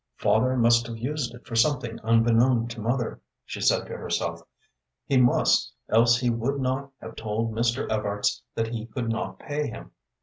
[0.17, 4.41] "Father must have used if for something unbeknown to mother," she said to herself
[5.05, 7.87] "he must, else he would not have told Mr.
[7.87, 9.91] Evarts that he could not pay him."